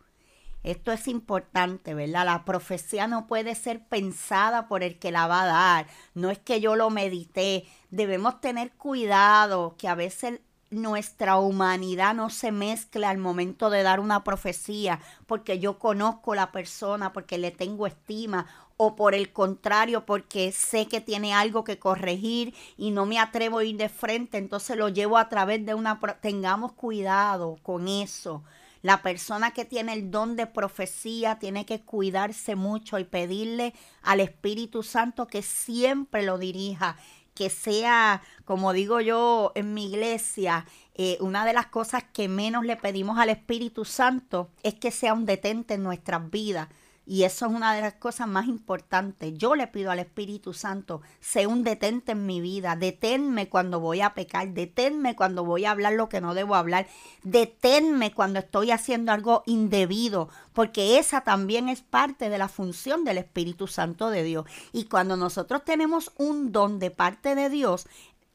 [0.67, 2.25] Esto es importante, ¿verdad?
[2.25, 5.87] La profecía no puede ser pensada por el que la va a dar.
[6.13, 7.65] No es que yo lo medité.
[7.89, 14.01] Debemos tener cuidado que a veces nuestra humanidad no se mezcla al momento de dar
[14.01, 20.05] una profecía porque yo conozco la persona, porque le tengo estima o por el contrario
[20.05, 24.37] porque sé que tiene algo que corregir y no me atrevo a ir de frente,
[24.37, 25.97] entonces lo llevo a través de una...
[26.19, 28.43] Tengamos cuidado con eso.
[28.87, 34.21] La persona que tiene el don de profecía tiene que cuidarse mucho y pedirle al
[34.21, 36.95] Espíritu Santo que siempre lo dirija,
[37.35, 42.63] que sea, como digo yo en mi iglesia, eh, una de las cosas que menos
[42.63, 46.69] le pedimos al Espíritu Santo es que sea un detente en nuestras vidas
[47.07, 49.33] y eso es una de las cosas más importantes.
[49.37, 54.01] Yo le pido al Espíritu Santo, sé un detente en mi vida, deténme cuando voy
[54.01, 56.85] a pecar, deténme cuando voy a hablar lo que no debo hablar,
[57.23, 63.19] deténme cuando estoy haciendo algo indebido, porque esa también es parte de la función del
[63.19, 64.45] Espíritu Santo de Dios.
[64.73, 67.87] Y cuando nosotros tenemos un don de parte de Dios,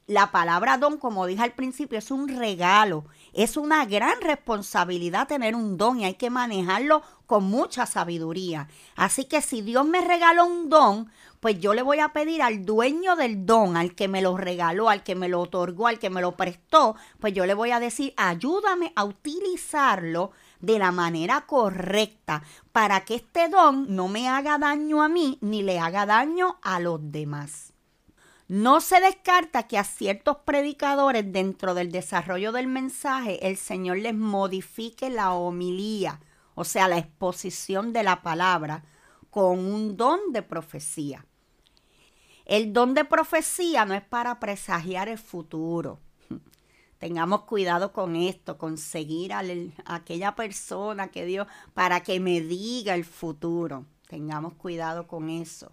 [0.07, 3.05] la palabra don, como dije al principio, es un regalo.
[3.33, 8.69] Es una gran responsabilidad tener un don y hay que manejarlo con mucha sabiduría.
[8.97, 11.11] Así que si Dios me regaló un don,
[11.41, 14.91] pues yo le voy a pedir al dueño del don, al que me lo regaló,
[14.91, 17.81] al que me lo otorgó, al que me lo prestó, pues yo le voy a
[17.81, 24.59] decir, ayúdame a utilizarlo de la manera correcta para que este don no me haga
[24.59, 27.72] daño a mí ni le haga daño a los demás.
[28.53, 34.15] No se descarta que a ciertos predicadores dentro del desarrollo del mensaje el Señor les
[34.15, 36.21] modifique la homilía,
[36.55, 38.85] o sea, la exposición de la palabra,
[39.31, 41.25] con un don de profecía.
[42.45, 45.99] El don de profecía no es para presagiar el futuro.
[46.99, 49.43] Tengamos cuidado con esto, con seguir a,
[49.87, 53.87] aquella persona que Dios para que me diga el futuro.
[54.09, 55.73] Tengamos cuidado con eso.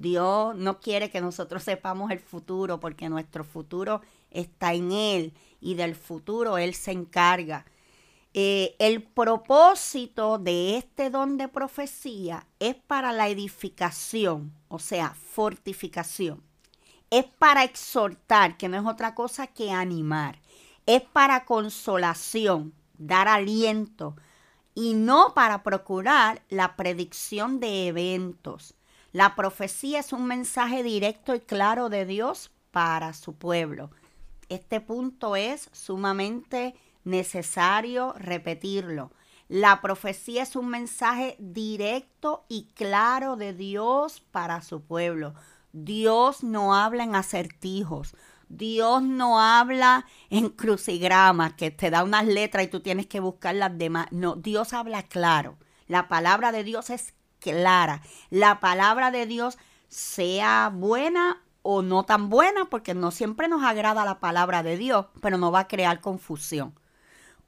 [0.00, 5.74] Dios no quiere que nosotros sepamos el futuro porque nuestro futuro está en Él y
[5.74, 7.66] del futuro Él se encarga.
[8.32, 16.44] Eh, el propósito de este don de profecía es para la edificación, o sea, fortificación.
[17.10, 20.38] Es para exhortar, que no es otra cosa que animar.
[20.86, 24.14] Es para consolación, dar aliento
[24.74, 28.77] y no para procurar la predicción de eventos
[29.18, 33.90] la profecía es un mensaje directo y claro de Dios para su pueblo.
[34.48, 39.10] Este punto es sumamente necesario repetirlo.
[39.48, 45.34] La profecía es un mensaje directo y claro de Dios para su pueblo.
[45.72, 48.14] Dios no habla en acertijos.
[48.48, 53.56] Dios no habla en crucigramas que te da unas letras y tú tienes que buscar
[53.56, 54.06] las demás.
[54.12, 55.58] No, Dios habla claro.
[55.88, 58.02] La palabra de Dios es clara.
[58.30, 64.04] La palabra de Dios sea buena o no tan buena, porque no siempre nos agrada
[64.04, 66.74] la palabra de Dios, pero no va a crear confusión.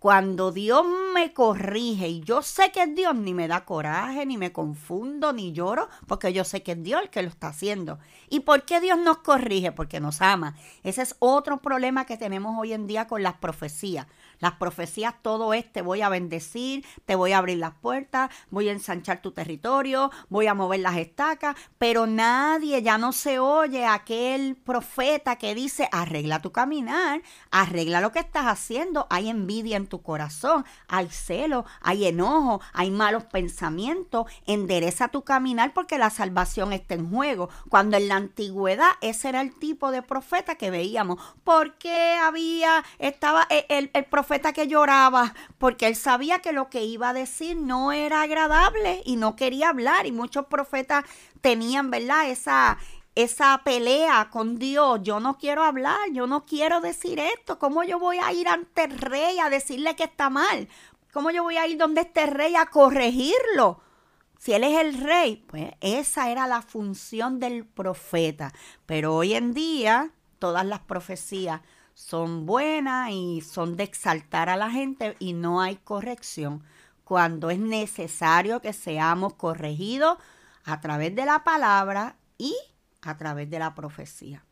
[0.01, 4.39] Cuando Dios me corrige y yo sé que es Dios, ni me da coraje, ni
[4.39, 7.99] me confundo, ni lloro, porque yo sé que es Dios el que lo está haciendo.
[8.31, 9.73] ¿Y por qué Dios nos corrige?
[9.73, 10.57] Porque nos ama.
[10.85, 14.07] Ese es otro problema que tenemos hoy en día con las profecías.
[14.41, 18.69] Las profecías, todo es, te voy a bendecir, te voy a abrir las puertas, voy
[18.69, 23.85] a ensanchar tu territorio, voy a mover las estacas, pero nadie, ya no se oye
[23.85, 29.87] aquel profeta que dice, arregla tu caminar, arregla lo que estás haciendo, hay envidia en
[29.87, 36.73] tu corazón, hay celo, hay enojo, hay malos pensamientos, endereza tu caminar porque la salvación
[36.73, 37.51] está en juego.
[37.69, 43.47] Cuando en la antigüedad ese era el tipo de profeta que veíamos, porque había, estaba
[43.51, 47.57] el, el, el profeta que lloraba porque él sabía que lo que iba a decir
[47.57, 51.05] no era agradable y no quería hablar y muchos profetas
[51.41, 52.31] tenían, ¿verdad?
[52.31, 52.79] Esa,
[53.17, 55.01] esa pelea con Dios.
[55.03, 57.59] Yo no quiero hablar, yo no quiero decir esto.
[57.59, 60.69] ¿Cómo yo voy a ir ante el rey a decirle que está mal?
[61.13, 63.81] ¿Cómo yo voy a ir donde este rey a corregirlo?
[64.39, 68.53] Si él es el rey, pues esa era la función del profeta.
[68.87, 71.63] Pero hoy en día todas las profecías
[72.01, 76.65] son buenas y son de exaltar a la gente y no hay corrección
[77.05, 80.17] cuando es necesario que seamos corregidos
[80.65, 82.57] a través de la palabra y
[83.03, 84.45] a través de la profecía.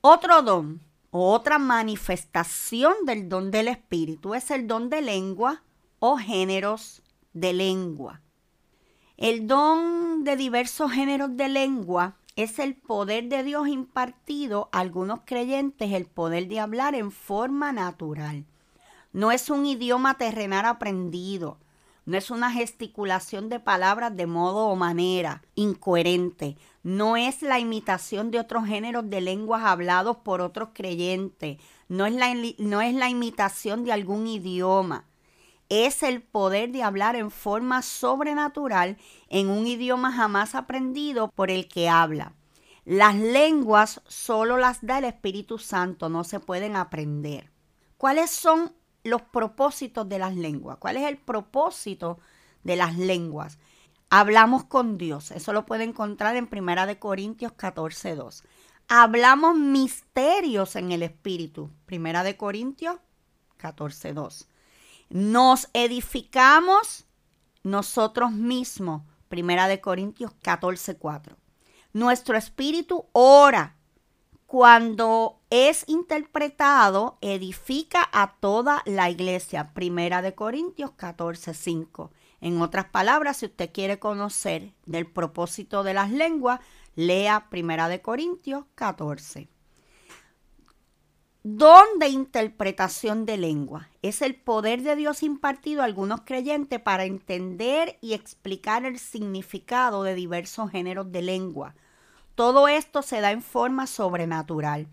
[0.00, 0.80] Otro don,
[1.10, 5.62] otra manifestación del don del Espíritu es el don de lengua
[5.98, 7.02] o géneros
[7.34, 8.22] de lengua.
[9.18, 15.20] El don de diversos géneros de lengua es el poder de Dios impartido a algunos
[15.24, 18.46] creyentes, el poder de hablar en forma natural.
[19.12, 21.58] No es un idioma terrenal aprendido.
[22.04, 28.32] no es una gesticulación de palabras de modo o manera incoherente, no es la imitación
[28.32, 31.58] de otros géneros de lenguas hablados por otros creyentes,
[31.88, 35.04] no es la, no es la imitación de algún idioma,
[35.72, 38.98] es el poder de hablar en forma sobrenatural
[39.30, 42.34] en un idioma jamás aprendido por el que habla.
[42.84, 47.50] Las lenguas solo las da el Espíritu Santo, no se pueden aprender.
[47.96, 50.76] ¿Cuáles son los propósitos de las lenguas?
[50.76, 52.18] ¿Cuál es el propósito
[52.64, 53.58] de las lenguas?
[54.10, 58.44] Hablamos con Dios, eso lo puede encontrar en Primera de Corintios 14, 2.
[58.88, 62.96] Hablamos misterios en el Espíritu, Primera de Corintios
[63.56, 64.48] 14, 2.
[65.12, 67.04] Nos edificamos
[67.62, 71.36] nosotros mismos, Primera de Corintios 14, 4.
[71.92, 73.76] Nuestro espíritu ora.
[74.46, 79.74] Cuando es interpretado, edifica a toda la iglesia.
[79.74, 82.10] Primera de Corintios 14, 5.
[82.40, 86.60] En otras palabras, si usted quiere conocer del propósito de las lenguas,
[86.94, 89.50] lea Primera de Corintios 14.
[91.44, 97.04] Don de interpretación de lengua es el poder de Dios impartido a algunos creyentes para
[97.04, 101.74] entender y explicar el significado de diversos géneros de lengua.
[102.36, 104.86] Todo esto se da en forma sobrenatural.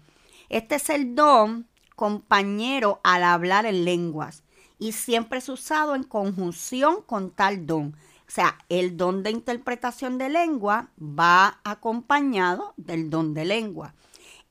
[0.49, 4.41] Este es el don compañero al hablar en lenguas
[4.79, 7.95] y siempre es usado en conjunción con tal don.
[8.27, 13.93] O sea, el don de interpretación de lengua va acompañado del don de lengua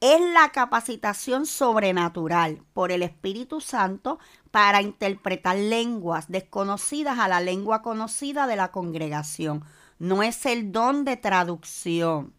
[0.01, 4.19] es la capacitación sobrenatural por el Espíritu Santo
[4.51, 9.65] para interpretar lenguas desconocidas a la lengua conocida de la congregación.
[9.99, 12.33] No es el don de traducción.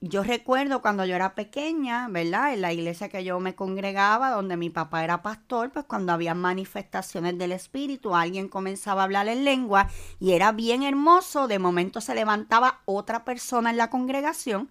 [0.00, 2.54] Yo recuerdo cuando yo era pequeña, ¿verdad?
[2.54, 6.34] En la iglesia que yo me congregaba, donde mi papá era pastor, pues cuando había
[6.34, 9.88] manifestaciones del Espíritu, alguien comenzaba a hablar en lengua
[10.20, 11.48] y era bien hermoso.
[11.48, 14.70] De momento se levantaba otra persona en la congregación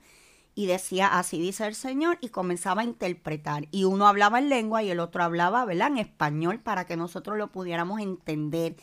[0.57, 3.67] y decía, así dice el Señor, y comenzaba a interpretar.
[3.69, 7.37] Y uno hablaba en lengua y el otro hablaba, ¿verdad?, en español para que nosotros
[7.37, 8.75] lo pudiéramos entender.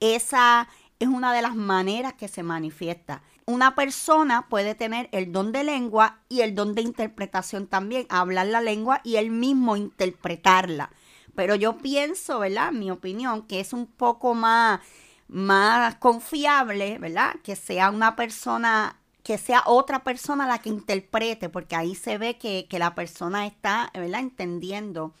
[0.00, 0.68] Esa
[0.98, 3.22] es una de las maneras que se manifiesta.
[3.46, 8.48] Una persona puede tener el don de lengua y el don de interpretación también, hablar
[8.48, 10.90] la lengua y él mismo interpretarla.
[11.34, 12.70] Pero yo pienso, ¿verdad?
[12.70, 14.80] Mi opinión, que es un poco más,
[15.28, 17.36] más confiable, ¿verdad?
[17.42, 22.36] Que sea una persona que sea otra persona la que interprete, porque ahí se ve
[22.36, 24.20] que, la persona está, ¿verdad?
[24.20, 25.14] Entendiendo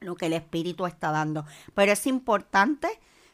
[0.00, 1.44] lo que el espíritu está dando.
[1.74, 2.88] Pero es importante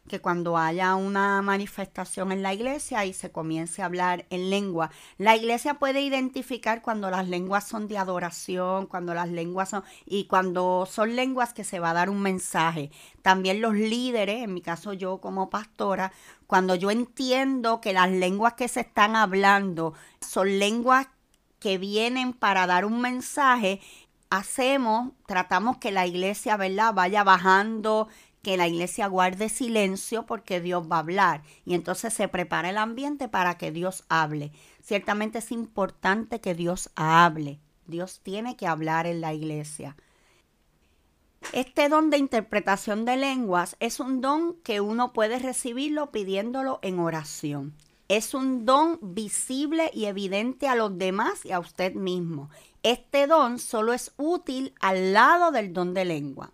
[0.09, 4.91] que cuando haya una manifestación en la iglesia y se comience a hablar en lengua,
[5.17, 10.25] la iglesia puede identificar cuando las lenguas son de adoración, cuando las lenguas son y
[10.25, 12.91] cuando son lenguas que se va a dar un mensaje.
[13.23, 16.13] También los líderes, en mi caso yo como pastora,
[16.47, 21.07] cuando yo entiendo que las lenguas que se están hablando son lenguas
[21.61, 23.81] que vienen para dar un mensaje,
[24.31, 28.09] hacemos, tratamos que la iglesia, ¿verdad?, vaya bajando,
[28.43, 31.43] que la iglesia guarde silencio porque Dios va a hablar.
[31.65, 34.53] Y entonces se prepara el ambiente para que Dios hable.
[34.83, 37.61] Ciertamente es importante que Dios hable.
[37.87, 39.97] Dios tiene que hablar en la iglesia.
[41.53, 46.99] Este don de interpretación de lenguas es un don que uno puede recibirlo pidiéndolo en
[46.99, 47.75] oración.
[48.09, 52.51] Es un don visible y evidente a los demás y a usted mismo.
[52.83, 56.53] Este don solo es útil al lado del don de lengua.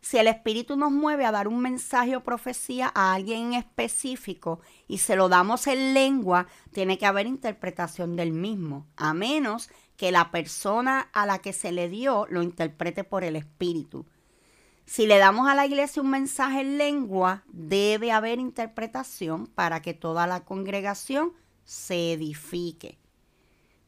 [0.00, 4.60] Si el Espíritu nos mueve a dar un mensaje o profecía a alguien en específico
[4.88, 10.10] y se lo damos en lengua, tiene que haber interpretación del mismo, a menos que
[10.10, 14.06] la persona a la que se le dio lo interprete por el Espíritu.
[14.86, 19.94] Si le damos a la iglesia un mensaje en lengua, debe haber interpretación para que
[19.94, 21.32] toda la congregación
[21.64, 22.99] se edifique.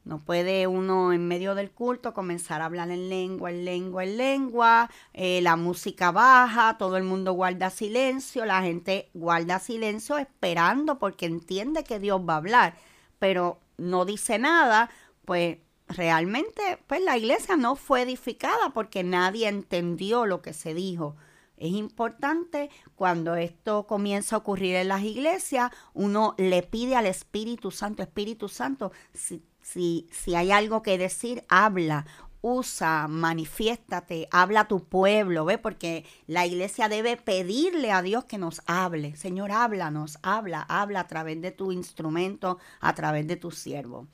[0.05, 4.17] No puede uno en medio del culto comenzar a hablar en lengua, en lengua, en
[4.17, 10.99] lengua, eh, la música baja, todo el mundo guarda silencio, la gente guarda silencio esperando
[10.99, 12.75] porque entiende que Dios va a hablar,
[13.21, 14.91] pero no dice nada,
[15.25, 21.17] pues realmente pues la iglesia no fue edificada porque nadie entendió lo que se dijo.
[21.63, 27.71] Es importante cuando esto comienza a ocurrir en las iglesias, uno le pide al Espíritu
[27.71, 32.05] Santo, Espíritu Santo, si, si, hay algo que decir, habla,
[32.41, 35.57] usa, manifiéstate, habla a tu pueblo, ¿ve?
[35.57, 39.15] Porque la iglesia debe pedirle a Dios que nos hable.
[39.15, 44.09] Señor, háblanos, habla, habla a través de tu instrumento, a través de tu siervo.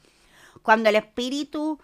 [0.61, 1.81] Cuando el Espíritu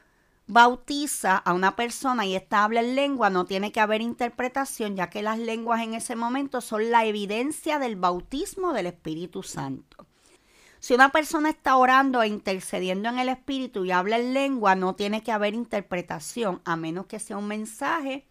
[0.47, 5.11] bautiza a una persona y esta habla en lengua, no tiene que haber interpretación, ya
[5.11, 10.07] que las lenguas en ese momento son la evidencia del bautismo del Espíritu Santo.
[10.81, 14.95] Si una persona está orando e intercediendo en el Espíritu y habla en lengua, no
[14.95, 18.27] tiene que haber interpretación, a menos que sea un mensaje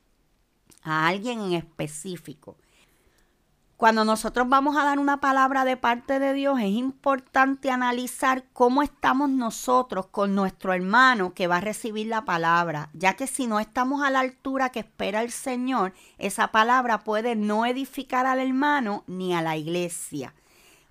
[0.83, 2.57] a alguien en específico.
[3.83, 8.81] Cuando nosotros vamos a dar una palabra de parte de Dios, es importante analizar cómo
[8.81, 13.59] estamos nosotros con nuestro hermano que va a recibir la palabra, ya que si no
[13.59, 19.03] estamos a la altura que espera el Señor, esa palabra puede no edificar al hermano
[19.05, 20.33] ni a la iglesia.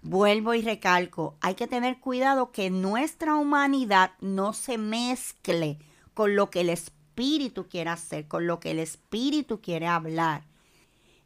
[0.02, 5.78] Vuelvo y recalco, hay que tener cuidado que nuestra humanidad no se mezcle
[6.12, 10.51] con lo que el Espíritu quiere hacer, con lo que el Espíritu quiere hablar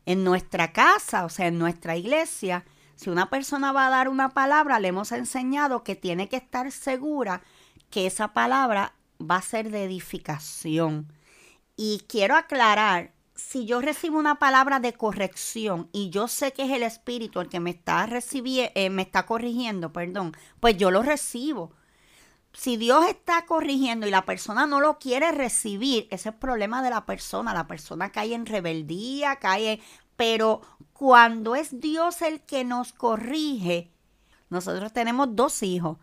[0.07, 4.31] en nuestra casa, o sea, en nuestra iglesia, si una persona va a dar una
[4.31, 7.43] palabra, le hemos enseñado que tiene que estar segura
[7.91, 11.13] que esa palabra va a ser de edificación.
[11.77, 16.71] Y quiero aclarar, si yo recibo una palabra de corrección y yo sé que es
[16.71, 21.73] el Espíritu el que me está eh, me está corrigiendo, perdón, pues yo lo recibo.
[22.57, 26.83] Si Dios está corrigiendo y la persona no lo quiere recibir, ese es el problema
[26.83, 27.53] de la persona.
[27.53, 29.81] La persona cae en rebeldía, cae...
[30.17, 30.63] Pero
[30.95, 33.93] cuando es Dios el que nos corrige,
[34.49, 35.99] nosotros tenemos dos hijos.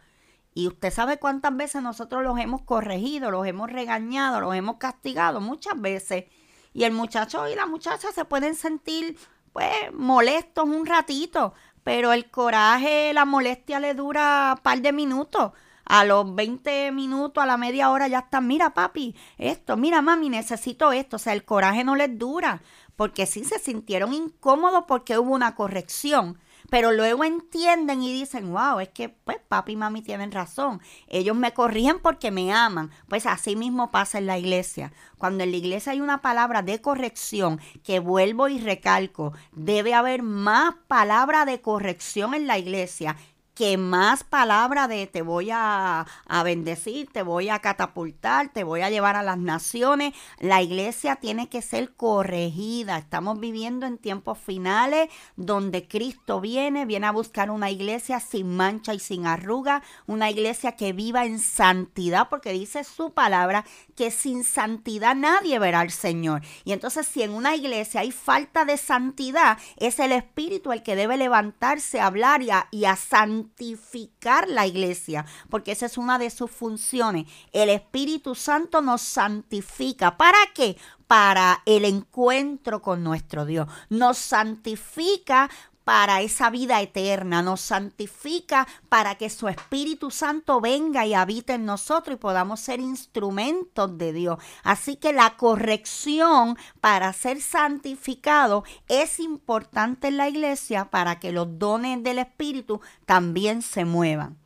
[0.54, 5.42] Y usted sabe cuántas veces nosotros los hemos corregido, los hemos regañado, los hemos castigado,
[5.42, 6.26] muchas veces.
[6.72, 9.18] Y el muchacho y la muchacha se pueden sentir,
[9.52, 15.54] pues, molestos un ratito, pero el coraje, la molestia le dura un par de minutos
[15.86, 20.30] a los 20 minutos, a la media hora ya están, mira papi, esto, mira mami,
[20.30, 21.18] necesito esto.
[21.18, 22.62] O sea, el coraje no les dura,
[22.96, 26.40] porque sí se sintieron incómodos porque hubo una corrección.
[26.70, 30.82] Pero luego entienden y dicen, wow, es que pues papi y mami tienen razón.
[31.08, 32.90] Ellos me corrigen porque me aman.
[33.08, 34.92] Pues así mismo pasa en la iglesia.
[35.18, 40.24] Cuando en la iglesia hay una palabra de corrección, que vuelvo y recalco, debe haber
[40.24, 43.18] más palabra de corrección en la iglesia
[43.56, 48.82] que más palabra de te voy a, a, bendecir, te voy a catapultar, te voy
[48.82, 50.14] a llevar a las naciones.
[50.40, 52.98] La iglesia tiene que ser corregida.
[52.98, 58.94] Estamos viviendo en tiempos finales donde Cristo viene, viene a buscar una iglesia sin mancha
[58.94, 64.44] y sin arruga, una iglesia que viva en santidad, porque dice su palabra que sin
[64.44, 66.42] santidad nadie verá al Señor.
[66.66, 70.96] Y entonces si en una iglesia hay falta de santidad, es el Espíritu el que
[70.96, 72.96] debe levantarse, hablar y a, y a
[73.44, 77.26] santificar la iglesia, porque esa es una de sus funciones.
[77.52, 80.18] El Espíritu Santo nos santifica.
[80.18, 80.78] ¿Para qué?
[81.08, 83.68] Para el encuentro con nuestro Dios.
[83.90, 85.50] Nos santifica
[85.84, 91.66] para esa vida eterna, nos santifica para que su Espíritu Santo venga y habite en
[91.66, 94.38] nosotros y podamos ser instrumentos de Dios.
[94.64, 101.60] Así que la corrección para ser santificado es importante en la iglesia para que los
[101.60, 104.38] dones del Espíritu también se muevan.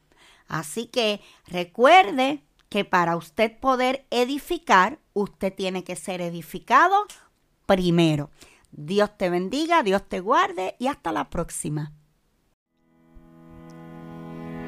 [0.47, 7.05] Así que recuerde que para usted poder edificar, usted tiene que ser edificado
[7.65, 8.29] primero.
[8.71, 11.93] Dios te bendiga, Dios te guarde y hasta la próxima.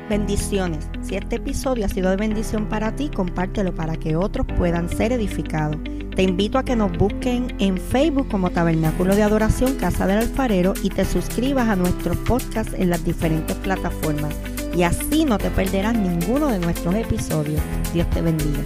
[0.09, 0.89] Bendiciones.
[1.01, 5.11] Si este episodio ha sido de bendición para ti, compártelo para que otros puedan ser
[5.11, 5.77] edificados.
[6.15, 10.73] Te invito a que nos busquen en Facebook como Tabernáculo de Adoración Casa del Alfarero
[10.81, 14.35] y te suscribas a nuestros podcasts en las diferentes plataformas.
[14.75, 17.61] Y así no te perderás ninguno de nuestros episodios.
[17.93, 18.63] Dios te bendiga.